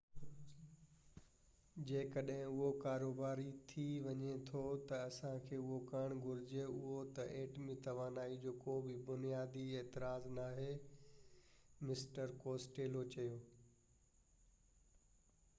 [1.89, 4.61] جيڪڏهن اهو ڪاروباري ٿي وڃي ٿو
[4.93, 10.27] ته اسان کي اهو ڪرڻ گهرجي اهو ته ايٽمي توانائي جو ڪو به بنيادي اعتراض
[10.41, 10.69] ناهي
[11.93, 13.37] مسٽر ڪوسٽيلو چيو